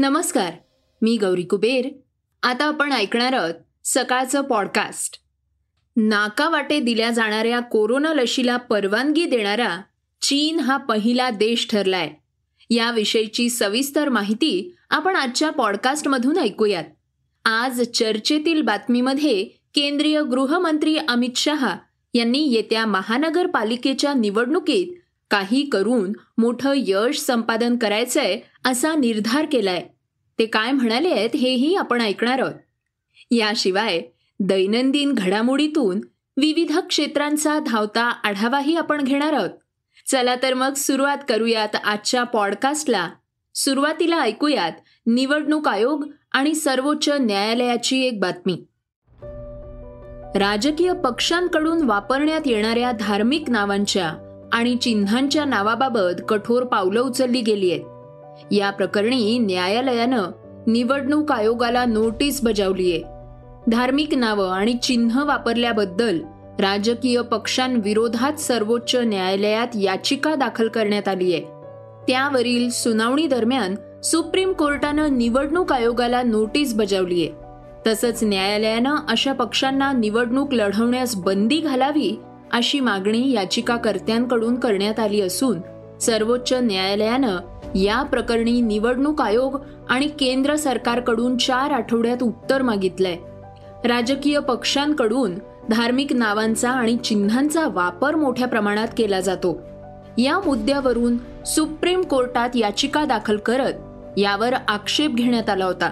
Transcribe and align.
नमस्कार 0.00 0.52
मी 1.02 1.16
गौरी 1.16 1.42
कुबेर. 1.42 1.88
आता 2.42 2.64
आपण 2.64 2.92
ऐकणार 2.92 3.32
आहोत 3.32 3.54
सकाळचं 3.84 4.42
पॉडकास्ट. 4.42 5.16
नाकावाटे 5.96 6.80
दिल्या 6.80 7.10
जाणाऱ्या 7.10 7.60
कोरोना 7.60 8.14
लशीला 8.14 8.56
परवानगी 8.56 9.24
देणारा 9.24 9.80
चीन 10.22 10.60
हा 10.60 10.76
पहिला 10.76 11.30
देश 11.30 11.68
ठरलाय. 11.72 12.10
याविषयीची 12.70 13.50
सविस्तर 13.50 14.08
माहिती 14.08 14.74
आपण 14.90 15.16
आजच्या 15.16 15.50
पॉडकास्टमधून 15.50 16.38
ऐकूयात. 16.38 16.84
आज 17.44 17.82
चर्चेतील 17.82 18.62
बातमीमध्ये 18.62 19.44
केंद्रीय 19.74 20.22
गृहमंत्री 20.22 20.96
अमित 20.96 21.36
शहा 21.36 21.76
यांनी 22.14 22.52
येत्या 22.52 22.86
महानगरपालिकेच्या 22.86 24.14
निवडणुकीत 24.14 24.99
काही 25.30 25.68
करून 25.68 26.12
मोठं 26.38 26.72
यश 26.76 27.18
संपादन 27.18 27.76
करायचंय 27.76 28.40
असा 28.64 28.94
निर्धार 28.94 29.46
केलाय. 29.52 29.86
ते 30.38 30.46
काय 30.46 30.70
म्हणाले 30.70 31.08
आहेत 31.08 31.36
हेही 31.36 31.74
आपण 31.74 32.00
ऐकणार 32.00 32.38
आहोत. 32.38 32.54
याशिवाय 33.30 34.02
दैनंदिन 34.40 35.12
घडामोडीतून 35.12 36.00
विविध 36.36 36.78
क्षेत्रांचा 36.78 37.58
धावता 37.58 38.02
आढावाही 38.02 38.76
आपण 38.76 39.04
घेणार 39.04 39.32
आहोत. 39.32 39.50
चला 40.06 40.36
तर 40.42 40.54
मग 40.54 40.74
सुरुवात 40.74 41.18
करूयात 41.28 41.76
आजच्या 41.84 42.24
पॉडकास्टला. 42.24 43.10
सुरुवातीला 43.54 44.20
ऐकूयात 44.20 44.72
निवडणूक 45.06 45.68
आयोग 45.68 46.04
आणि 46.32 46.54
सर्वोच्च 46.54 47.08
न्यायालयाची 47.08 48.02
एक 48.02 48.20
बातमी. 48.20 48.64
राजकीय 50.34 50.92
पक्षांकडून 50.92 51.82
वापरण्यात 51.82 52.40
येणाऱ्या 52.46 52.92
धार्मिक 52.92 53.50
नावांच्या 53.50 54.29
आणि 54.52 54.76
चिन्हांच्या 54.76 55.44
नावाबाबत 55.44 56.22
कठोर 56.28 56.64
पावलं 56.64 57.00
उचलली 57.00 57.40
गेली 57.40 57.70
आहेत. 57.70 57.84
या 58.50 58.70
प्रकरणी 58.70 59.38
न्यायालयानं 59.38 60.22
निवडणूक 60.66 61.32
आयोगाला 61.32 61.84
नोटीस 61.84 62.40
बजावलीय 62.44 62.98
धार्मिक 63.68 64.14
नावं 64.14 64.50
आणि 64.50 64.74
चिन्ह 64.74 65.24
वापरल्याबद्दल 65.24 66.20
राजकीय 66.60 67.22
पक्षांविरोधात 67.22 68.40
सर्वोच्च 68.40 68.96
न्यायालयात 68.96 69.68
याचिका 69.74 70.34
दाखल 70.34 70.68
करण्यात 70.68 71.08
आली 71.08 71.32
आहे. 71.32 71.42
त्यावरील 72.08 72.70
सुनावणी 72.70 73.26
दरम्यान 73.26 73.74
सुप्रीम 74.04 74.52
कोर्टानं 74.52 75.18
निवडणूक 75.18 75.72
आयोगाला 75.72 76.22
नोटीस 76.22 76.74
बजावलीय 76.74 77.28
तसंच 77.86 78.18
न्यायालयानं 78.22 78.96
अशा 79.08 79.32
पक्षांना 79.32 79.92
निवडणूक 79.92 80.54
लढवण्यास 80.54 81.16
बंदी 81.16 81.58
घालावी 81.58 82.18
अशी 82.52 82.80
मागणी 82.80 83.32
याचिकाकर्त्यांकडून 83.32 84.54
करण्यात 84.54 85.00
आली 85.00 85.20
असून 85.20 85.60
सर्वोच्च 85.98 86.52
न्यायालयानं 86.52 87.38
या 87.74 88.02
प्रकरणी 88.02 88.60
निवडणूक 88.60 89.22
आयोग 89.22 89.60
आणि 89.88 90.06
केंद्र 90.06 90.56
सरकारकडून 90.56 91.36
चार 91.36 91.70
आठवड्यात 91.70 92.22
उत्तर 92.22 92.62
मागितलंय. 92.62 93.16
राजकीय 93.84 94.38
पक्षांकडून 94.38 95.34
धार्मिक 95.70 96.12
नावांचा 96.12 96.70
आणि 96.70 96.96
चिन्हांचा 96.96 97.68
वापर 97.68 98.14
मोठ्या 98.14 98.48
प्रमाणात 98.48 98.88
केला 98.98 99.20
जातो. 99.20 99.60
या 100.18 100.38
मुद्द्यावरून 100.38 101.44
सुप्रीम 101.46 102.02
कोर्टात 102.02 102.50
याचिका 102.54 103.04
दाखल 103.04 103.36
करत 103.36 103.72
यावर 104.16 104.54
आक्षेप 104.68 105.10
घेण्यात 105.10 105.50
आला 105.50 105.64
होता. 105.64 105.90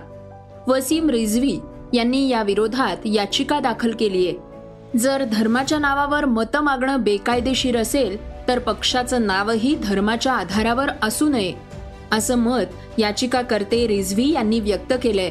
वसीम 0.69 1.11
रिझवी 1.11 1.59
यांनी 1.93 2.29
या 2.29 2.43
विरोधात 2.43 2.97
याचिका 3.05 3.61
दाखल 3.61 3.91
केली 4.01 4.29
आहे 4.29 4.48
जर 4.97 5.25
धर्माच्या 5.25 5.79
नावावर 5.79 6.25
मतं 6.25 6.61
मागणं 6.61 7.03
बेकायदेशीर 7.03 7.77
असेल 7.77 8.17
तर 8.49 8.59
पक्षाचं 8.59 9.27
नावही 9.27 9.75
धर्माच्या 9.83 10.33
आधारावर 10.33 10.89
असू 11.03 11.29
नये 11.29 11.55
असं 12.13 12.35
मत 12.35 12.99
याचिकाकर्ते 12.99 13.89
रिझवी 13.89 14.33
यांनी 14.33 14.61
व्यक्त 14.61 14.93
केलंय. 15.03 15.31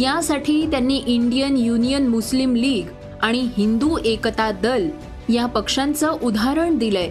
यासाठी 0.00 0.70
त्यांनी 0.70 0.96
इंडियन 0.96 1.56
युनियन 1.56 2.08
मुस्लिम 2.08 2.54
लीग 2.54 2.86
आणि 3.22 3.48
हिंदू 3.56 3.98
एकता 4.04 4.50
दल 4.50 4.88
या 5.28 5.46
पक्षांचं 5.46 6.10
उदाहरण 6.22 6.78
दिलंय. 6.78 7.10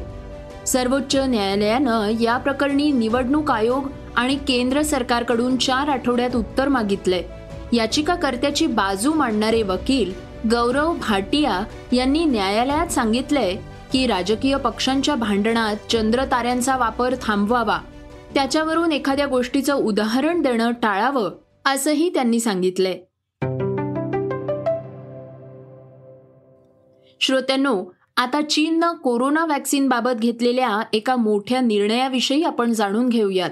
सर्वोच्च 0.67 1.15
न्यायालयानं 1.15 2.09
या 2.21 2.37
प्रकरणी 2.37 2.91
निवडणूक 2.91 3.51
आयोग 3.51 3.87
आणि 4.15 4.35
केंद्र 4.35 4.81
सरकारकडून 4.81 5.57
चार 5.57 5.89
आठवड्यात 5.89 6.35
उत्तर 6.35 6.67
मागितलंय. 6.67 7.23
याचिकाकर्त्याची 7.73 8.67
बाजू 8.67 9.13
मांडणारे 9.13 9.63
वकील 9.63 10.26
गौरव 10.51 10.93
भाटिया 10.93 11.63
यांनी 11.93 12.25
न्यायालयात 12.25 12.87
सांगितलंय 12.87 13.55
की 13.91 14.07
राजकीय 14.07 14.57
पक्षांच्या 14.57 15.15
भांडणात 15.15 15.75
चंद्र 15.89 16.25
ताऱ्यांचा 16.25 16.77
वापर 16.77 17.15
थांबवावा. 17.21 17.79
त्याच्यावरून 18.33 18.91
एखाद्या 18.91 19.25
गोष्टीचं 19.25 19.73
उदाहरण 19.73 20.41
देणं 20.41 20.71
टाळावं 20.71 21.31
असंही 21.65 22.09
त्यांनी 22.09 22.39
सांगितलंय. 22.39 22.99
श्रोत्यांनो 27.21 27.85
आता 28.17 28.41
चीननं 28.41 28.93
कोरोना 28.93 29.45
व्हॅक्सिन 29.45 29.87
बाबत 29.87 30.19
घेतलेल्या 30.19 30.81
एका 30.93 31.15
मोठ्या 31.15 31.61
निर्णयाविषयी 31.61 32.43
आपण 32.43 32.73
जाणून 32.73 33.09
घेऊयात. 33.09 33.49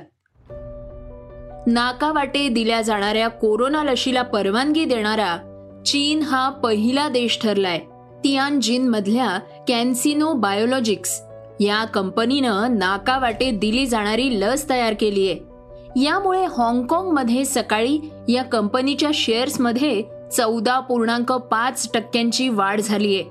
नाकावाटे 1.67 2.49
दिल्या 2.49 2.81
जाणाऱ्या 2.81 3.27
कोरोना 3.27 3.83
लशीला 3.83 4.21
परवानगी 4.21 4.85
देणारा 4.85 5.54
चीन 5.85 6.21
हा 6.21 6.49
पहिला 6.49 7.07
देश 7.09 7.37
ठरलाय. 7.41 7.79
तियान 8.23 8.59
जिन 8.59 8.87
मधल्या 8.87 9.39
कॅन्सिनो 9.67 10.33
बायोलॉजिक्स 10.33 11.21
या 11.59 11.83
कंपनीनं 11.85 12.77
नाकावाटे 12.77 13.51
दिली 13.51 13.85
जाणारी 13.85 14.39
लस 14.41 14.69
तयार 14.69 14.93
केली 14.99 15.27
आहे. 15.29 15.39
यामुळे 16.01 16.45
हाँगकाँगमध्ये 16.45 17.45
सकाळी 17.45 17.99
या 18.29 18.43
कंपनीच्या 18.43 19.09
शेअर्समध्ये 19.13 20.01
चौदा 20.31 20.79
पूर्णांक 20.79 21.31
पाच 21.31 21.89
टक्क्यांची 21.93 22.49
वाढ 22.49 22.81
झालीय 22.81 23.21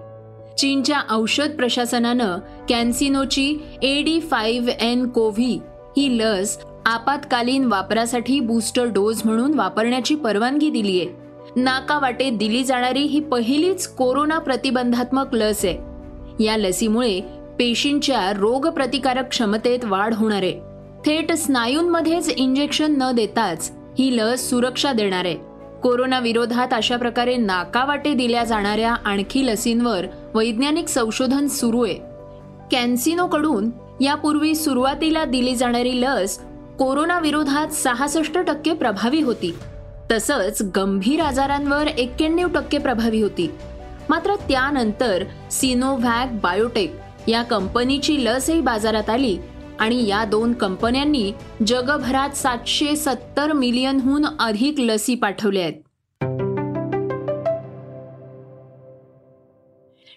चीनच्या 0.59 1.01
औषध 1.11 1.51
प्रशासनानं 1.51 2.39
कॅन्सिनोची 2.69 3.57
एडी 3.83 4.21
फाईव्ह 4.21 4.73
एन 4.81 5.09
कोव्ही 5.09 5.61
ही 5.97 6.19
लस 6.19 6.59
आपत्कालीन 6.87 7.65
वापरासाठी 7.65 8.41
बूस्टर 8.41 8.85
डोस 8.85 9.23
म्हणून 9.25 9.55
वापरण्याची 9.55 10.15
परवानगी 10.15 10.71
दिलीय 10.71 11.05
नाकावाटे 11.57 12.31
दिली 12.31 12.65
जाणारी 12.65 13.03
ही 13.03 13.21
पहिलीच 13.21 13.87
कोरोना 13.87 14.39
प्रतिबंधात्मक 14.39 15.35
लस 15.35 15.65
आहे. 15.65 15.79
या 16.45 16.57
लसीमुळे 16.57 17.21
पेशींच्या 17.59 18.33
रोगप्रतिकारक 18.33 19.29
क्षमतेत 19.29 19.85
वाढ 19.85 20.15
होणार 20.15 20.43
आहे. 20.43 20.61
थेट 21.07 21.33
स्नायूंमध्येच 21.33 22.29
इंजेक्शन 22.29 22.95
न 22.99 23.13
देताच 23.13 23.73
ही 23.99 24.17
लस 24.17 24.51
सुरक्षा 24.51 24.93
देणार 24.93 25.25
आहे. 25.25 25.37
कोरोना 25.83 26.19
विरोधात 26.19 26.69
अशा 26.73 26.97
प्रकारे 26.97 27.37
नाकावाटे 27.37 28.15
दिल्या 28.15 28.45
जाणाऱ्या 28.45 28.95
आणखी 28.95 29.47
लसींवर 29.47 30.07
वैज्ञानिक 30.35 30.89
संशोधन 30.89 31.47
सुरू 31.47 31.85
आहे. 31.85 31.95
कॅन्सिनोकडून 32.71 33.71
यापूर्वी 34.01 34.55
सुरुवातीला 34.55 35.25
दिली 35.25 35.57
जाणारी 35.57 36.01
लस 36.01 36.39
कोरोना 36.79 37.19
विरोधात 37.19 37.69
सहासष्ट 37.69 38.39
टक्के 38.39 38.73
प्रभावी 38.73 39.21
होती. 39.21 39.55
तसंच 40.11 40.63
गंभीर 40.77 41.21
आजारांवर 41.21 41.87
एक्क्याण्णव 41.87 42.49
टक्के 42.49 42.79
प्रभावी 42.79 43.21
होती. 43.23 43.51
मात्र 44.09 44.35
त्यानंतर 44.35 45.25
सिनोव्हॅक 45.51 46.33
बायोटेक 46.43 46.95
या 47.29 47.43
कंपनीची 47.43 48.25
लसही 48.25 48.61
बाजारात 48.61 49.11
आली 49.11 49.39
आणि 49.79 50.07
या 50.07 50.25
दोन 50.25 50.53
कंपन्यांनी 50.53 51.33
जगभरात 51.67 52.31
सातशे 52.31 52.97
सत्तर 52.97 53.53
मिलियनहून 53.53 54.27
अधिक 54.39 54.75
लसी 54.79 55.15
पाठवल्या 55.15 55.63
आहेत. 55.63 55.75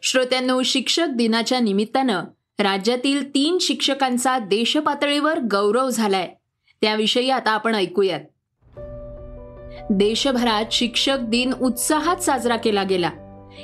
श्रोत्यांनो 0.03 0.61
शिक्षक 0.63 1.07
दिनाच्या 1.15 1.59
निमित्तानं 1.59 2.23
राज्यातील 2.59 3.33
तीन 3.33 3.57
शिक्षकांचा 3.61 4.39
देशपातळीवर 4.39 5.39
गौरव 5.39 5.89
झालाय. 5.89 6.33
त्याविषयी 6.81 7.29
आता 7.29 7.51
आपण 7.51 7.75
ऐकूयात. 7.75 8.19
देशभरात 9.89 10.65
शिक्षक 10.71 11.17
दिन 11.21 11.53
उत्साहात 11.61 12.17
साजरा 12.17 12.55
केला 12.55 12.83
गेला. 12.83 13.09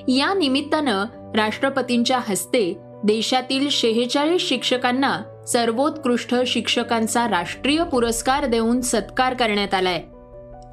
या 0.07 0.33
निमित्तानं 0.33 1.05
राष्ट्रपतींच्या 1.35 2.19
हस्ते 2.27 2.77
देशातील 3.03 3.67
शेहेचाळीस 3.71 4.49
शिक्षकांना 4.49 5.21
सर्वोत्कृष्ट 5.47 6.35
शिक्षकांचा 6.47 7.29
राष्ट्रीय 7.29 7.83
पुरस्कार 7.83 8.45
देऊन 8.45 8.81
सत्कार 8.81 9.33
करण्यात 9.33 9.73
आलाय. 9.73 9.99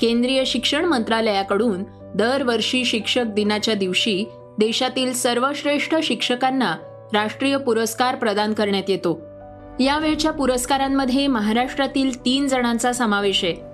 केंद्रीय 0.00 0.44
शिक्षण 0.44 0.85
मंत्रालयाकडून 0.85 1.85
दरवर्षी 2.14 2.85
शिक्षक 2.85 3.25
दिनाच्या 3.25 3.75
दिवशी 3.75 4.25
देशातील 4.58 5.12
सर्वश्रेष्ठ 5.12 5.94
शिक्षकांना 6.03 6.76
राष्ट्रीय 7.12 7.56
पुरस्कार 7.56 8.14
प्रदान 8.14 8.53
करण्यात 8.53 8.91
येतो. 8.91 9.20
यावेळच्या 9.81 10.31
पुरस्कारांमध्ये 10.31 11.26
महाराष्ट्रातील 11.26 12.25
तीन 12.25 12.49
जणांचा 12.49 12.93
समावेश 12.93 13.44
आहे. 13.44 13.69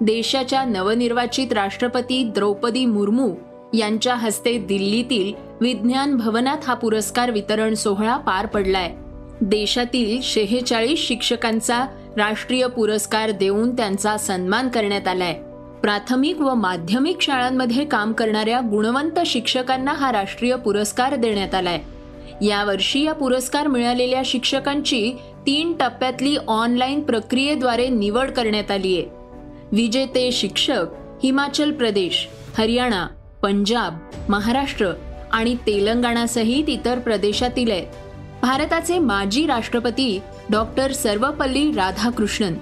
देशाच्या 0.00 0.64
नवनिर्वाचित 0.64 1.52
राष्ट्रपती 1.52 2.24
द्रौपदी 2.24 2.84
मुर्मू 2.86 3.34
यांच्या 3.74 4.14
हस्ते 4.14 4.58
दिल्लीतील 4.58 5.32
विज्ञान 5.60 6.16
भवनात 6.16 6.56
हा 6.66 6.74
पुरस्कार 6.74 7.30
वितरण 7.30 7.74
सोहळा 7.74 8.16
पार 8.16 8.46
पडलाय. 8.46 8.92
देशातील 9.40 10.20
शेहेचाळीस 10.22 11.08
शिक्षकांचा 11.08 11.86
राष्ट्रीय 12.16 12.66
पुरस्कार 12.66 13.30
देऊन 13.30 13.76
त्यांचा 13.76 14.16
सन्मान 14.16 14.68
करण्यात 14.68 15.08
आलाय. 15.08 15.32
प्राथमिक 15.82 16.40
व 16.40 16.54
माध्यमिक 16.54 17.20
शाळांमध्ये 17.20 17.84
काम 17.84 18.12
करणाऱ्या 18.12 18.60
गुणवंत 18.60 19.18
शिक्षकांना 19.26 19.92
हा 19.92 20.12
राष्ट्रीय 20.12 20.56
पुरस्कार 20.56 21.14
देण्यात 21.14 21.54
आलाय. 21.54 21.80
यावर्षी 22.46 23.04
या 23.04 23.12
पुरस्कार 23.12 23.66
मिळालेल्या 23.66 24.22
शिक्षकांची 24.24 25.12
तीन 25.46 25.72
टप्प्यातली 25.72 26.36
ऑनलाईन 26.48 27.00
प्रक्रियेद्वारे 27.00 27.88
निवड 27.88 28.30
करण्यात 28.30 28.70
आली 28.70 28.96
आहे 28.98 29.21
विजेते 29.72 30.32
शिक्षक 30.32 30.84
हिमाचल 31.22 31.72
प्रदेश 31.72 32.28
हरियाणा 32.58 33.06
पंजाब 33.42 33.98
महाराष्ट्र 34.28 34.92
आणि 35.32 35.54
तेलंगणासहित 35.54 36.68
इतर 36.68 36.98
प्रदेशातील 36.98 37.70
आहेत. 37.70 37.86
भारताचे 38.42 38.98
माजी 38.98 39.46
राष्ट्रपती 39.46 40.20
डॉक्टर 40.50 40.92
सर्वपल्ली 40.92 41.72
राधाकृष्णन 41.72 42.54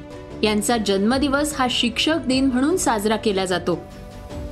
यांचा 0.43 0.77
जन्मदिवस 0.77 1.55
हा 1.59 1.67
शिक्षक 1.71 2.17
दिन 2.27 2.47
म्हणून 2.47 2.77
साजरा 2.77 3.17
केला 3.17 3.45
जातो. 3.45 3.79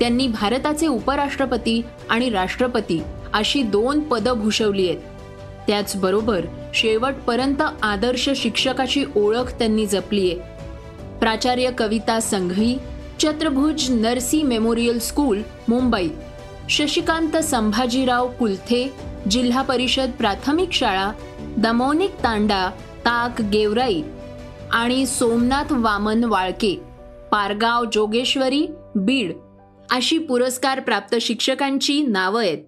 त्यांनी 0.00 0.28
भारताचे 0.28 0.86
उपराष्ट्रपती 0.86 1.82
आणि 2.10 2.30
राष्ट्रपती 2.30 3.02
अशी 3.32 3.62
दोन 3.62 4.00
पदं 4.00 4.32
भूषवली 4.32 4.88
आहेत. 4.88 5.00
त्याचबरोबर 5.66 6.40
शेवटपर्यंत 6.74 7.62
आदर्श 7.82 8.30
शिक्षकाची 8.36 9.04
ओळख 9.16 9.58
त्यांनी 9.58 9.86
जपली 9.86 10.30
आहे. 10.30 10.57
प्राचार्य 11.20 11.70
कविता 11.78 12.20
संघवी 12.20 12.76
चत्रभुज 13.20 13.90
नरसी 13.90 14.42
मेमोरियल 14.42 14.98
स्कूल 14.98 15.40
मुंबई. 15.68 16.08
शशिकांत 16.70 17.36
संभाजीराव 17.36 18.30
कुलथे 18.30 18.92
जिल्हा 19.30 19.62
परिषद 19.62 20.10
प्राथमिक 20.18 20.72
शाळा 20.72 21.10
दमोनिक 21.56 22.14
तांडा 22.24 22.68
ताक 22.98 23.40
गेवराई 23.42 24.02
आणि 24.72 25.06
सोमनाथ 25.06 25.72
वामन 25.72 26.24
वाळके 26.24 26.74
पारगाव 27.32 27.84
जोगेश्वरी 27.92 28.66
बीड 28.94 29.32
अशी 29.90 30.18
पुरस्कार 30.18 30.80
प्राप्त 30.80 31.16
शिक्षकांची 31.20 32.02
नावं 32.02 32.40
आहेत. 32.40 32.58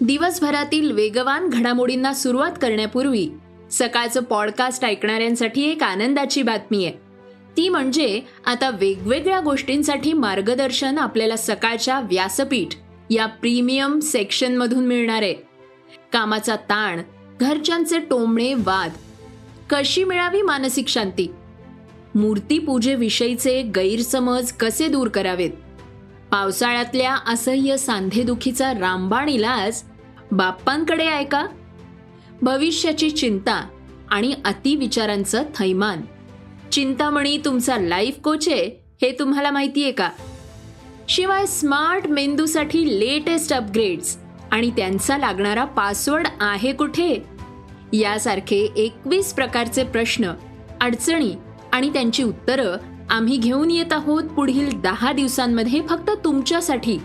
दिवसभरातील 0.00 0.92
वेगवान 0.92 1.48
घडामोडींना 1.48 2.12
सुरुवात 2.12 2.52
करण्यापूर्वी 2.62 3.28
सकाळचं 3.70 4.22
पॉडकास्ट 4.22 4.84
ऐकणाऱ्यांसाठी 4.84 5.62
एक 5.62 5.82
आनंदाची 5.82 6.42
बातमी 6.42 6.84
आहे. 6.84 6.94
ती 7.56 7.68
म्हणजे 7.68 8.20
आता 8.46 8.70
वेगवेगळ्या 8.70 9.40
गोष्टींसाठी 9.40 10.12
मार्गदर्शन 10.12 10.98
आपल्याला 10.98 11.36
सकाळच्या 11.36 12.00
व्यासपीठ 12.00 12.74
या 13.10 13.26
प्रीमियम 13.26 13.98
सेक्शनमधून 13.98 14.86
मिळणार 14.86 15.22
आहे. 15.22 15.34
कामाचा 16.12 16.56
ताण 16.56 17.02
घरच्यांचे 17.40 17.98
टोमणे 17.98 18.54
वाद 18.54 18.92
कशी 19.70 20.04
मिळावी 20.04 20.42
मानसिक 20.42 20.88
शांती 20.88 21.30
मूर्तीपूजेविषयीचे 22.14 23.62
गैरसमज 23.62 24.52
कसे 24.52 24.88
दूर 24.88 25.08
करावेत 25.08 25.50
पावसाळ्यातल्या 26.30 27.16
असह्य 27.26 27.76
सांधेदुखीचा 27.76 28.72
रामबाण 28.72 29.28
इलाज 29.28 29.82
बाप्पांकडे 30.32 31.04
आहे 31.04 31.24
का? 31.24 31.46
भविष्याची 32.42 33.10
चिंता 33.10 33.68
आणि 34.10 34.34
अतिविचारांचं 34.44 35.42
थैमान. 35.58 36.00
चिंतामणी 36.72 37.38
तुमचा 37.44 37.76
लाईफ 37.76 38.18
कोच 38.24 38.48
आहे 38.48 38.84
हे 39.02 39.16
तुम्हाला 39.18 39.50
माहिती 39.50 39.82
आहे 39.82 39.92
का? 39.92 40.10
शिवाय 41.08 41.46
स्मार्ट 41.46 42.06
मेंदूसाठी 42.06 43.00
लेटेस्ट 43.00 43.52
अपग्रेड्स 43.52 44.16
आणि 44.50 44.70
त्यांचा 44.70 45.18
लागणारा 45.18 45.64
पासवर्ड 45.64 46.28
आहे 46.40 46.72
कुठे? 46.72 47.22
यासारखे 47.92 48.72
एकवीस 48.76 49.32
प्रकारचे 49.32 49.84
प्रश्न 49.84 50.32
अडचणी 50.80 51.34
आणि 51.72 51.92
त्यांची 51.92 52.22
उत्तरं 52.22 52.76
आम्ही 53.10 53.36
घेऊन 53.36 53.70
येत 53.70 53.92
आहोत 53.92 54.24
पुढील 54.24 54.80
दहा 54.80 55.12
दिवसांमध्ये 55.12 55.80
फक्त 55.88 56.10
तुमच्यासाठी. 56.24 56.98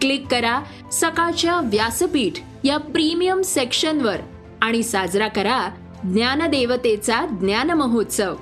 क्लिक 0.00 0.26
करा 0.26 0.60
सकाळच्या 0.92 1.60
व्यासपीठ. 1.60 2.32
या 2.66 2.76
प्रीमियम 2.76 3.42
सेक्शनवर 3.42 4.16
आणि 4.62 4.82
साजरा 4.82 5.28
करा 5.28 5.68
ज्ञानदेवतेचा 6.04 7.26
ज्ञान 7.40 7.70
महोत्सव 7.70 8.36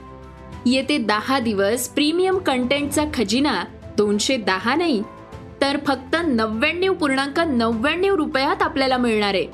येते 0.67 0.99
दहा 0.99 1.39
दिवस 1.39 1.89
प्रीमियम 1.89 2.39
कंटेंटचा 2.39 3.05
खजिना 3.15 3.65
दोनशे 3.99 4.37
दहा 4.37 4.75
नाही 4.75 5.03
तर 5.61 5.79
फक्त 5.87 6.17
नव्याण्णव 6.27 6.93
पूर्णांक 6.93 7.41
नव्याण्णव 7.41 8.15
रुपयात 8.15 8.63
आपल्याला 8.63 8.97
मिळणार 8.97 9.35
आहे. 9.35 9.47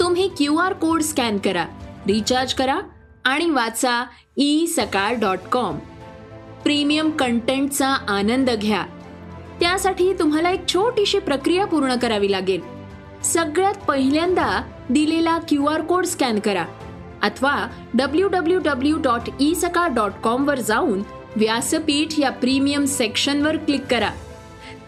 तुम्ही 0.00 0.28
क्यू 0.28 0.56
आर 0.56 0.72
कोड 0.72 1.02
स्कॅन 1.02 1.38
करा 1.38 1.66
रिचार्ज 2.06 2.54
करा 2.54 2.78
आणि 3.24 3.50
वाचा 3.50 4.04
E 4.36 4.66
Sakal 4.66 5.14
dot 5.14 5.38
com. 5.52 5.78
Premium 6.64 7.10
कंटेंटचा 7.10 7.88
आनंद 7.88 8.50
घ्या. 8.50 8.84
त्यासाठी 9.60 10.12
तुम्हाला 10.12 10.50
एक 10.50 10.68
छोटीशी 10.68 11.18
प्रक्रिया 11.18 11.64
पूर्ण 11.64 11.94
करावी 11.94 12.32
लागेल. 12.32 12.71
सगळ्यात 13.24 13.74
पहिल्यांदा 13.74 14.62
दिलेला 14.90 15.38
क्यू 15.38 15.66
आर 15.66 15.80
कोड 15.82 16.06
स्कॅन 16.06 16.38
करा 16.38 16.64
अथवा 17.22 17.68
W 17.94 18.28
W 18.28 18.58
W 18.58 18.96
dot 18.98 19.30
E 19.40 19.54
Sakal 19.54 19.88
dot 19.88 20.12
com 20.22 20.48
वर 20.48 20.60
जाऊन 20.60 21.02
व्यासपीठ 21.36 22.18
या 22.18 22.30
प्रीमियम 22.30 22.84
सेक्शनवर 22.84 23.56
क्लिक 23.56 23.84
करा. 23.90 24.10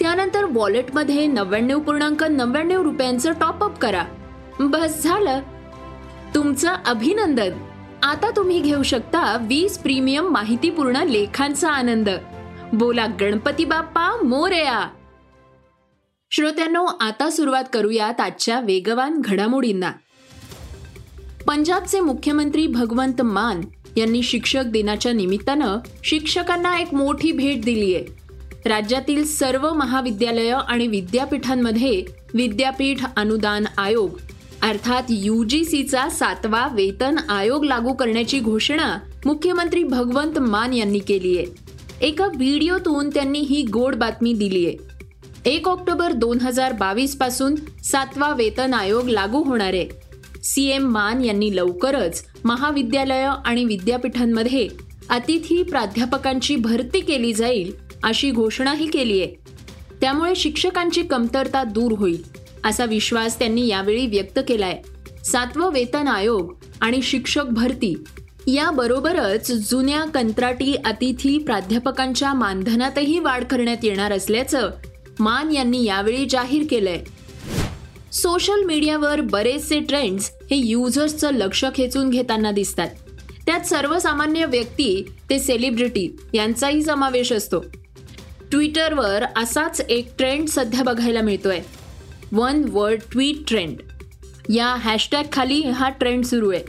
त्यानंतर 0.01 0.45
वॉलेटमध्ये 0.51 1.27
नव्याण्णव 1.27 1.81
पूर्णांक 1.81 2.25
नव्याण्णव 2.25 2.83
रुपयांचं 2.83 3.33
टॉपअप 3.33 3.79
करा. 3.79 4.05
बस 4.61 5.03
झालं. 5.03 5.41
तुमचं 6.35 6.73
अभिनंदन. 6.87 7.51
आता 8.03 8.31
तुम्ही 8.31 8.61
घेऊ 8.61 8.83
शकता 8.83 9.37
वीस 9.41 9.79
प्रीमियम 9.79 10.29
माहितीपूर्ण 10.29 10.97
लेखांचा 10.97 11.71
आनंद. 11.71 12.09
बोला 12.73 13.07
गणपती 13.07 13.65
बाप्पा 13.65 14.17
मोरया! 14.23 14.89
श्रोत्यांनो 16.35 16.85
आता 17.01 17.29
सुरुवात 17.31 17.65
करूयात 17.73 18.21
आजच्या 18.21 18.59
वेगवान 18.61 19.21
घडामोडींना. 19.21 19.91
पंजाबचे 21.47 22.01
मुख्यमंत्री 22.01 22.67
भगवंत 22.67 23.21
मान 23.23 23.61
यांनी 23.97 24.23
शिक्षक 24.23 24.65
दिनाच्या 24.65 25.13
निमित्तानं 25.13 25.79
शिक्षकांना 26.05 26.77
एक 26.79 26.95
मोठी 26.95 27.31
भेट 27.33 27.65
दिली 27.65 27.95
आहे 27.95 28.69
राज्यातील 28.69 29.25
सर्व 29.25 29.73
महाविद्यालयं 29.73 30.57
आणि 30.57 30.87
विद्यापीठांमध्ये 30.87 32.05
विद्यापीठ 32.35 33.05
अनुदान 33.17 33.65
आयोग 33.79 34.17
अर्थात 34.63 35.03
यू 35.09 35.43
जी 35.45 35.65
सीचा 35.65 36.09
सातवा 36.09 36.67
वेतन 36.73 37.19
आयोग 37.29 37.65
लागू 37.65 37.93
करण्याची 37.93 38.41
घोषणा 38.41 38.97
मुख्यमंत्री 39.27 39.85
भगवंत 39.85 40.39
मान 40.39 40.73
यांनी 40.73 40.99
केली 40.99 41.37
आहे 41.39 42.07
एका 42.07 42.27
व्हिडिओतून 42.27 43.11
त्यांनी 43.11 43.39
ही 43.39 43.63
गोड 43.63 43.95
बातमी 43.95 44.33
दिली 44.33 44.67
आहे 44.67 44.94
एक 45.47 45.69
ऑक्टोबर 45.69 46.13
दोन 46.13 46.41
हजार 46.41 46.73
बावीसपासून 46.73 47.55
सातवा 47.85 48.33
वेतन 48.35 48.75
आयोग 48.75 49.09
लागू 49.09 49.43
होणार 49.43 49.73
आहे. 49.73 49.89
सी 50.45 50.65
एम 50.67 50.87
मान 50.89 51.25
यांनी 51.25 51.57
लवकरच 51.57 52.25
महाविद्यालय 52.45 53.29
आणि 53.45 53.65
विद्यापीठांमध्ये 53.65 54.69
अतिथी 55.09 55.63
प्राध्यापकांची 55.63 56.57
भरती 56.57 57.01
केली 57.01 57.33
जाईल 57.33 57.73
अशी 58.03 58.31
घोषणाही 58.31 58.87
केली 58.87 59.21
आहे. 59.23 59.35
त्यामुळे 60.01 60.35
शिक्षकांची 60.35 61.03
कमतरता 61.03 61.65
दूर 61.65 61.93
होईल 61.93 62.23
असा 62.65 62.85
विश्वास 62.85 63.39
त्यांनी 63.39 63.67
यावेळी 63.67 64.07
व्यक्त 64.07 64.39
केलाय. 64.49 64.81
सातवं 65.25 65.73
वेतन 65.73 66.09
आयोग 66.09 66.55
आणि 66.81 67.03
शिक्षक 67.03 67.45
भरती 67.45 67.95
याबरोबरच 68.47 69.51
जुन्या 69.71 70.05
कंत्राटी 70.05 70.75
अतिथी 70.85 71.39
प्राध्यापकांच्या 71.39 72.35
मानधनातही 72.35 73.19
वाढ 73.19 73.45
करण्यात 73.45 73.85
येणार 73.85 74.13
असल्याचं 74.13 74.71
मान 75.21 75.53
यांनी 75.53 75.85
यावेळी 75.85 76.27
जाहीर 76.31 76.67
केलंय. 76.71 77.05
सोशल 78.13 78.65
मीडियावर 78.65 79.21
बरेचसे 79.21 79.81
ट्रेंड्स 79.81 80.31
हे 80.51 80.57
युजर्सचं 80.57 81.35
लक्ष 81.35 81.65
खेचून 81.75 82.11
घेताना 82.11 82.51
दिसतात. 82.51 82.89
त्यात 83.47 83.61
सर्वसामान्य 83.61 84.45
व्यक्ती 84.45 85.07
ते 85.31 85.39
सेलिब्रिटी 85.39 86.17
यांचाही 86.35 86.83
समावेश 86.83 87.33
असतो. 87.33 87.65
ट्विटरवर 88.51 89.23
असाच 89.37 89.81
एक 89.89 90.09
ट्रेंड 90.19 90.49
सध्या 90.49 90.83
बघायला 90.83 91.21
मिळतोय. 91.21 91.61
One 92.33 92.65
word 92.69 93.01
tweet 93.13 93.37
trend. 93.49 93.77
या 94.55 94.67
हॅशटॅग 94.67 95.25
खाली 95.33 95.61
हा 95.61 95.89
ट्रेंड 95.89 96.25
सुरू 96.25 96.53
आहे. 96.53 96.63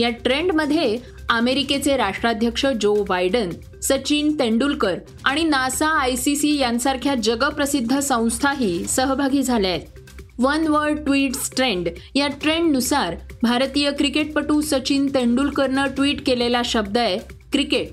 या 0.00 0.10
ट्रेंडमध्ये 0.10 1.17
अमेरिकेचे 1.28 1.96
राष्ट्राध्यक्ष 1.96 2.66
जो 2.80 3.04
बायडन 3.04 3.50
सचिन 3.82 4.38
तेंडुलकर 4.38 4.98
आणि 5.24 5.44
नासा 5.44 5.88
आय 5.88 6.16
सी 6.16 6.36
सी 6.36 6.58
यांसारख्या 6.58 7.14
जगप्रसिद्ध 7.14 7.98
संस्थाही 7.98 8.84
सहभागी 8.84 9.42
झाल्या 9.42 9.70
आहेत. 9.70 9.80
वन 10.38 10.66
वर्ल्ड 10.68 11.04
ट्विट्स 11.04 11.50
ट्रेंड 11.56 11.88
या 12.14 12.28
ट्रेंडनुसार 12.28 13.16
भारतीय 13.42 13.90
क्रिकेटपटू 13.90 14.60
सचिन 14.60 15.06
तेंडुलकरनं 15.14 15.86
ट्विट 15.86 16.26
केलेला 16.26 16.62
शब्द 16.64 16.98
आहे 16.98 17.18
क्रिकेट. 17.52 17.88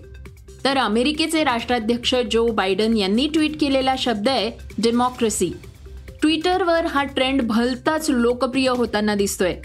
तर 0.66 0.78
अमेरिकेचे 0.78 1.44
राष्ट्राध्यक्ष 1.44 2.16
जो 2.32 2.48
बायडन 2.48 2.98
यांनी 2.98 3.28
ट्विट 3.28 3.60
केलेला 3.60 3.96
शब्द 3.98 4.30
आहे 4.30 4.52
डेमोक्रेसी. 4.78 5.52
ट्विटरवर 6.22 6.86
हा 6.86 7.04
ट्रेंड 7.04 7.42
भलताच 7.42 8.10
लोकप्रिय 8.10 8.70
होताना 8.70 9.16
दिसतोय. 9.16 9.56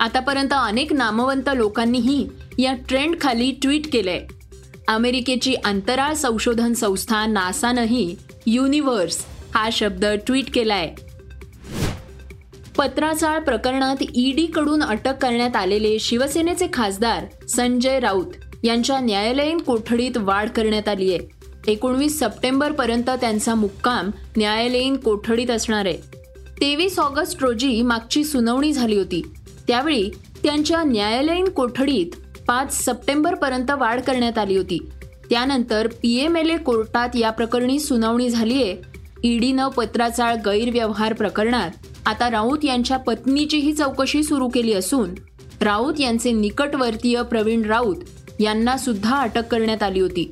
आतापर्यंत 0.00 0.52
अनेक 0.52 0.92
नामवंत 0.92 1.48
लोकांनीही 1.56 2.28
या 2.58 2.74
ट्रेंडखाली 2.88 3.52
ट्विट 3.52 3.92
केलंय. 3.92 4.26
अमेरिकेची 4.88 5.54
अंतराळ 5.54 6.14
संशोधन 6.14 6.72
संस्था 6.72 7.26
नासानंही 7.26 8.16
युनिव्हर्स 8.46 9.24
हा 9.54 9.68
शब्द 9.72 10.04
ट्विट 10.04 10.54
केलाय. 10.54 10.94
पत्राचाळ 12.78 13.38
प्रकरणात 13.38 13.96
ईडीकडून 14.14 14.82
अटक 14.82 15.22
करण्यात 15.22 15.56
आलेले 15.56 15.98
शिवसेनेचे 15.98 16.66
खासदार 16.72 17.46
संजय 17.48 18.00
राऊत 18.00 18.26
यांच्या 18.62 19.00
न्यायालयीन 19.00 19.58
कोठडीत 19.58 20.16
वाढ 20.16 20.48
करण्यात 20.48 20.88
आली 20.88 21.14
आहे. 21.14 21.42
एकोणवीस 21.72 22.20
सप्टेंबर 22.20 22.72
पर्यंत 22.72 23.10
त्यांचा 23.10 23.54
मुक्काम 23.54 24.10
न्यायालयीन 24.36 24.96
कोठडीत 24.96 25.50
असणार 25.50 25.86
आहे. 25.86 25.96
तेवीस 26.60 26.98
ऑगस्ट 26.98 27.42
रोजी 27.42 27.82
मागची 27.82 28.24
सुनावणी 28.24 28.72
झाली 28.72 28.96
होती. 28.96 29.22
त्यावेळी 29.68 30.10
त्यांच्या 30.42 30.82
न्यायालयीन 30.82 31.48
कोठडीत 31.48 32.06
पाच 32.48 32.72
सप्टेंबर 32.84 33.34
पर्यंत 33.34 33.70
वाढ 33.70 34.00
करण्यात 34.00 34.38
आली 34.38 34.56
होती. 34.56 34.78
त्यानंतर 35.30 35.86
पी 36.02 36.14
एम 36.18 36.36
एल 36.36 36.50
ए 36.50 36.56
कोर्टात 36.56 37.16
या 37.16 37.30
प्रकरणी 37.30 37.78
सुनावणी 37.80 38.28
झालीय 38.30 38.74
ईडीनं 39.24 39.68
पत्राचाळ 39.68 40.36
गैरव्यवहार 40.46 41.12
प्रकरणात 41.12 41.86
आता 42.06 42.30
राऊत 42.30 42.64
यांच्या 42.64 42.96
पत्नीचीही 42.96 43.72
चौकशी 43.72 44.22
सुरू 44.22 44.48
केली 44.48 44.72
असून 44.72 45.10
राऊत 45.62 46.00
यांचे 46.00 46.32
निकटवर्तीय 46.32 47.22
प्रवीण 47.22 47.64
राऊत 47.64 47.96
यांना 48.40 48.76
सुद्धा 48.76 49.16
अटक 49.16 49.46
करण्यात 49.46 49.82
आली 49.82 50.00
होती. 50.00 50.30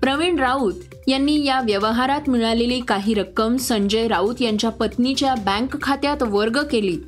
प्रवीण 0.00 0.38
राऊत 0.38 1.08
यांनी 1.08 1.44
या 1.44 1.60
व्यवहारात 1.60 2.28
मिळालेली 2.28 2.80
काही 2.80 3.14
रक्कम 3.14 3.56
संजय 3.56 4.06
राऊत 4.08 4.42
यांच्या 4.42 4.70
पत्नीच्या 4.70 5.34
बँक 5.34 5.82
खात्यात 5.82 6.22
वर्ग 6.22 6.58
केली. 6.62 6.98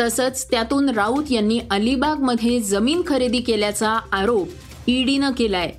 तसंच 0.00 0.46
त्यातून 0.50 0.88
राऊत 0.88 1.24
यांनी 1.30 1.60
अलिबागमध्ये 1.70 2.60
जमीन 2.60 3.02
खरेदी 3.06 3.40
केल्याचा 3.40 3.90
आरोप 4.12 4.48
ईडीनं 4.86 5.30
केलाय. 5.32 5.72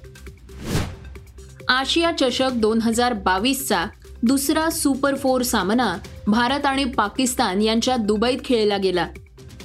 आशिया 1.68 2.12
चषक 2.20 2.50
दोन 2.56 2.82
हजार 2.82 3.14
बावीसचा 3.14 3.86
दुसरा 4.24 4.70
सुपर 4.70 5.16
फोर 5.16 5.42
सामना 5.42 5.98
भारत 6.28 6.66
आणि 6.66 6.86
पाकिस्तान 6.86 7.62
यांच्या 7.62 7.96
दुबईत 7.96 8.38
खेळला 8.46 8.78
गेला. 8.78 9.08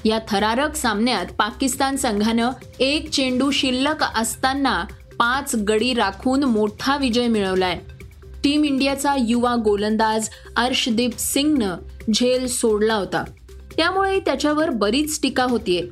या 0.04 0.18
थरारक 0.28 0.76
सामन्यात 0.76 1.26
पाकिस्तान 1.38 1.96
संघानं 1.96 2.50
एक 2.80 3.10
चेंडू 3.10 3.50
शिल्लक 3.50 4.04
असताना 4.16 4.84
पाच 5.18 5.54
गडी 5.54 5.94
राखून 5.94 6.44
मोठा 6.44 6.96
विजय 6.96 7.26
मिळवलाय. 7.26 7.78
टीम 8.44 8.64
इंडियाचा 8.64 9.14
युवा 9.18 9.54
गोलंदाज 9.64 10.28
अर्शदीप 10.56 11.10
सिंगनं 11.18 11.76
झेल 12.14 12.46
सोडला 12.46 12.94
होता. 12.94 13.24
त्यामुळे 13.76 14.18
त्याच्यावर 14.20 14.70
बरीच 14.70 15.20
टीका 15.22 15.44
होतीये. 15.44 15.82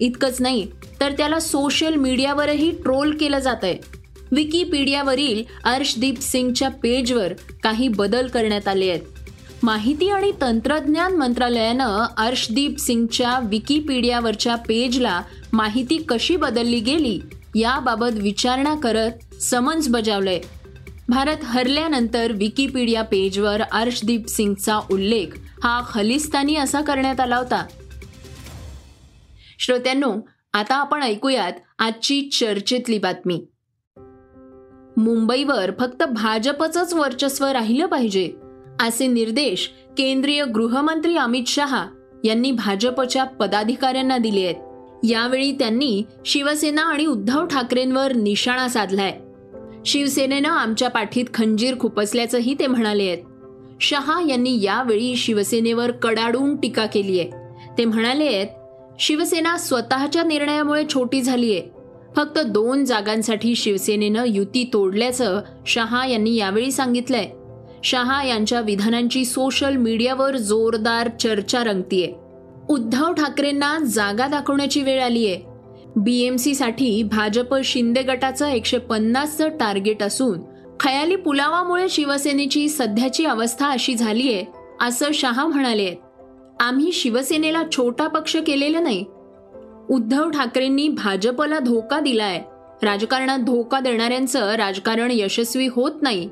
इतकंच 0.00 0.40
नाही 0.40 0.66
तर 1.00 1.12
त्याला 1.12 1.40
सोशल 1.40 1.94
मीडियावरही 1.94 2.70
ट्रोल 2.70 3.16
केलं 3.16 3.38
जात 3.38 3.56
आहे 3.62 3.76
विकिपीडियावरील 4.32 5.42
अर्शदीप 5.64 6.20
सिंगच्या 6.20 6.68
पेजवर 6.68 7.32
काही 7.62 7.88
बदल 7.88 8.26
करण्यात 8.26 8.68
आले 8.68 8.88
आहेत. 8.90 9.00
माहिती 9.62 10.08
आणि 10.08 10.32
तंत्रज्ञान 10.40 11.16
मंत्रालयानं 11.16 12.04
अर्शदीप 12.16 12.78
सिंगच्या 12.78 13.38
विकिपीडियावरच्या 13.44 14.54
पेजला 14.54 15.22
माहिती 15.52 15.96
कशी 15.96 16.36
बदलली 16.36 16.80
गेली 16.80 17.20
याबाबत 17.54 18.12
विचारणा 18.12 18.74
करत 18.74 19.42
समन्स 19.42 19.88
बजावलंय. 19.88 20.40
भारत 21.08 21.44
हरल्यानंतर 21.44 22.32
विकिपीडिया 22.32 23.02
पेजवर 23.02 23.62
अर्शदीप 23.62 24.26
सिंगचा 24.26 24.78
उल्लेख 24.90 25.26
हा 25.62 25.82
खलिस्तानी 25.90 26.56
असा 26.56 26.80
करण्यात 26.80 27.20
आला 27.20 27.36
होता. 27.36 27.66
श्रोत्यांनो 29.58 30.14
आता 30.52 30.74
आपण 30.74 31.02
ऐकूयात 31.02 31.52
आजची 31.78 32.30
चर्चेतली 32.40 32.98
बातमी. 32.98 33.46
मुंबईवर 34.96 35.70
फक्त 35.78 36.02
भाजपचंच 36.02 36.94
वर्चस्व 36.94 37.46
राहिलं 37.46 37.86
पाहिजे 37.86 38.32
असे 38.80 39.06
निर्देश 39.06 39.70
केंद्रीय 39.98 40.44
गृहमंत्री 40.44 41.16
अमित 41.16 41.42
शहा 41.46 41.86
यांनी 42.24 42.52
भाजपच्या 42.52 43.24
पदाधिकाऱ्यांना 43.24 44.18
दिले 44.18 44.44
आहेत. 44.44 44.54
यावेळी 45.04 45.52
त्यांनी 45.52 46.02
शिवसेना 46.26 46.82
आणि 46.82 47.06
उद्धव 47.06 47.46
ठाकरेंवर 47.46 48.12
निशाणा 48.12 48.68
साधलाय. 48.68 49.20
शिवसेनेनं 49.86 50.48
आमच्या 50.48 50.90
पाठीत 50.90 51.24
खंजीर 51.34 51.78
खुपसल्याचंही 51.78 52.54
ते 52.58 52.66
म्हणाले 52.66 53.02
आहेत. 53.02 53.18
शहा 53.82 54.20
यांनी 54.28 54.62
यावेळी 54.62 55.16
शिवसेनेवर 55.16 55.90
कडाडून 55.90 56.56
टीका 56.56 56.86
केली 56.86 57.20
आहे. 57.20 57.30
ते 57.78 57.84
म्हणाले 57.84 58.26
आहेत 58.26 58.46
शिवसेना 59.00 59.56
स्वतःच्या 59.56 60.22
निर्णयामुळे 60.22 60.84
छोटी 60.94 61.22
झालीय 61.22 61.60
फक्त 62.16 62.38
दोन 62.38 62.84
जागांसाठी 62.84 63.54
शिवसेनेनं 63.54 64.24
युती 64.26 64.70
तोडल्याचं 64.72 65.40
शहा 65.66 66.06
यांनी 66.06 66.34
यावेळी 66.34 66.72
सांगितलंय. 66.72 67.30
शहा 67.84 68.24
यांच्या 68.24 68.60
विधानांची 68.60 69.24
सोशल 69.24 69.76
मीडियावर 69.76 70.36
जोरदार 70.36 71.08
चर्चा 71.20 71.64
रंगतीये. 71.64 72.12
उद्धव 72.68 73.12
ठाकरेंना 73.12 73.78
जागा 73.78 74.26
दाखवण्याची 74.26 74.82
वेळ 74.82 75.02
आलीय. 75.02 75.36
बीएमसी 75.96 76.54
साठी 76.54 77.02
भाजप 77.02 77.54
शिंदे 77.64 78.02
गटाचं 78.02 78.46
एकशे 78.46 78.78
पन्नासचं 78.78 79.48
टार्गेट 79.48 80.02
असून 80.02 80.40
खयाली 80.82 81.16
पुलावामुळे 81.16 81.88
शिवसेनेची 81.88 82.68
सध्याची 82.68 83.24
अवस्था 83.24 83.66
अशी 83.66 83.94
झाली 83.94 84.34
आहे 84.34 84.44
असं 84.80 85.06
शहा 85.14 85.46
म्हणाले. 85.46 85.94
आम्ही 86.60 86.92
शिवसेनेला 86.92 87.62
छोटा 87.72 88.08
पक्ष 88.08 88.36
केलेलं 88.36 88.82
नाही. 88.82 89.04
उद्धव 89.90 90.30
ठाकरेंनी 90.30 90.88
भाजपला 90.88 91.58
धोका 91.58 92.00
दिलाय. 92.00 92.42
राजकारणात 92.82 93.38
धोका 93.38 93.80
देणाऱ्यांचं 93.80 94.54
राजकारण 94.54 95.08
यशस्वी 95.10 95.66
होत 95.66 96.02
नाही. 96.02 96.28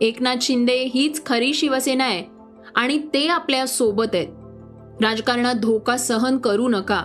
एकनाथ 0.00 0.36
शिंदे 0.40 0.90
हीच 0.94 1.26
खरी 1.26 1.54
शिवसेना 1.54 2.04
आहे 2.04 2.24
आणि 2.74 2.98
ते 3.14 3.28
आपल्यासोबत 3.28 4.14
आहेत. 4.14 4.28
राजकारणात 5.04 5.54
धोका 5.54 5.96
सहन 5.96 6.38
करू 6.38 6.68
नका. 6.68 7.04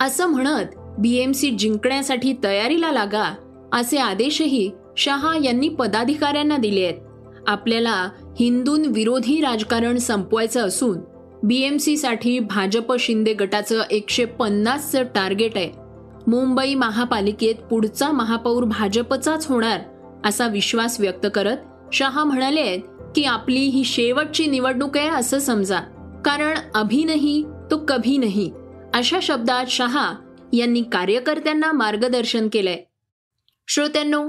असं 0.00 0.26
म्हणत 0.26 0.66
बीएमसी 0.98 1.50
जिंकण्यासाठी 1.50 2.34
तयारीला 2.44 2.92
लागा 2.92 3.34
असे 3.72 3.98
आदेशही 3.98 4.70
शहा 5.00 5.36
यांनी 5.44 5.68
पदाधिकाऱ्यांना 5.68 6.56
दिले 6.56 6.84
आहेत. 6.84 6.98
आपल्याला 7.46 8.08
हिंदून 8.40 8.84
विरोधी 8.86 9.40
राजकारण 9.40 9.98
संपवायचं 9.98 10.66
असून 10.66 10.98
बी 11.42 11.60
एम 11.62 11.76
सीसाठी 11.76 12.38
भाजप 12.38 12.92
शिंदे 12.98 13.32
गटाचं 13.34 13.82
एकशे 13.90 14.24
पन्नासचं 14.24 15.02
टार्गेट 15.14 15.56
आहे. 15.56 15.70
मुंबई 16.26 16.74
महापालिकेत 16.74 17.54
पुढचा 17.70 18.10
महापौर 18.12 18.64
भाजपचाच 18.64 19.46
होणार 19.46 19.80
असा 20.24 20.46
विश्वास 20.46 21.00
व्यक्त 21.00 21.26
करत 21.34 21.56
शहा 21.92 22.24
म्हणाले 22.24 22.60
आहेत 22.60 22.80
की 23.16 23.24
आपली 23.24 23.60
ही 23.60 23.84
शेवटची 23.84 24.46
निवडणूक 24.46 24.98
आहे 24.98 25.08
असं 25.08 25.38
समजा. 25.38 25.80
कारण 26.24 26.58
अभी 26.74 27.04
नाही 27.04 27.42
तो 27.70 27.76
कभी 27.88 28.16
नाही 28.18 28.50
अशा 28.94 29.18
शब्दात 29.22 29.66
शहा 29.68 30.12
यांनी 30.52 30.82
कार्यकर्त्यांना 30.82 31.72
मार्गदर्शन 31.72 32.48
केलंय. 32.52 32.82
श्रोत्यांनो 33.68 34.28